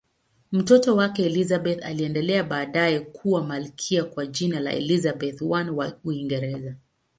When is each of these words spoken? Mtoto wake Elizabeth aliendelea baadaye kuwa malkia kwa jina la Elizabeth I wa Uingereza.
Mtoto 0.51 0.95
wake 0.95 1.25
Elizabeth 1.25 1.83
aliendelea 1.85 2.43
baadaye 2.43 2.99
kuwa 2.99 3.43
malkia 3.43 4.03
kwa 4.03 4.25
jina 4.25 4.59
la 4.59 4.71
Elizabeth 4.71 5.41
I 5.41 5.69
wa 5.69 5.97
Uingereza. 6.03 6.75